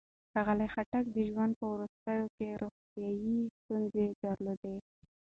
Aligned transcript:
ښاغلي 0.31 0.67
خټک 0.73 1.05
د 1.11 1.17
ژوند 1.29 1.51
په 1.59 1.65
وروستیو 1.73 2.25
کې 2.35 2.47
روغتيايي 2.61 3.39
ستونزې 3.59 4.05
درلودې. 4.21 4.75